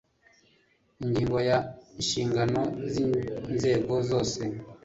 ingingo 1.03 1.37
ya 1.49 1.57
inshingano 1.99 2.61
z 2.91 2.93
inzego 3.51 3.93
zose 4.09 4.41